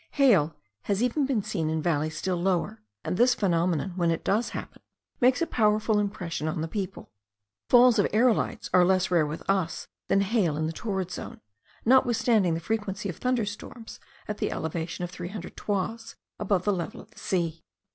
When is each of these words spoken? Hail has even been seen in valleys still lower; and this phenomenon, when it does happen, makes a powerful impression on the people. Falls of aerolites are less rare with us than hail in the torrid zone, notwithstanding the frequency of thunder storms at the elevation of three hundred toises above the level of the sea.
Hail 0.13 0.55
has 0.85 1.03
even 1.03 1.27
been 1.27 1.43
seen 1.43 1.69
in 1.69 1.79
valleys 1.83 2.17
still 2.17 2.37
lower; 2.41 2.81
and 3.03 3.17
this 3.17 3.35
phenomenon, 3.35 3.91
when 3.95 4.09
it 4.09 4.23
does 4.23 4.49
happen, 4.49 4.81
makes 5.19 5.43
a 5.43 5.45
powerful 5.45 5.99
impression 5.99 6.47
on 6.47 6.61
the 6.61 6.67
people. 6.67 7.11
Falls 7.69 7.99
of 7.99 8.07
aerolites 8.11 8.67
are 8.73 8.83
less 8.83 9.11
rare 9.11 9.27
with 9.27 9.47
us 9.47 9.87
than 10.07 10.21
hail 10.21 10.57
in 10.57 10.65
the 10.65 10.73
torrid 10.73 11.11
zone, 11.11 11.39
notwithstanding 11.85 12.55
the 12.55 12.59
frequency 12.59 13.09
of 13.09 13.17
thunder 13.17 13.45
storms 13.45 13.99
at 14.27 14.39
the 14.39 14.49
elevation 14.51 15.03
of 15.03 15.11
three 15.11 15.29
hundred 15.29 15.55
toises 15.55 16.15
above 16.39 16.65
the 16.65 16.73
level 16.73 16.99
of 16.99 17.11
the 17.11 17.19
sea. 17.19 17.63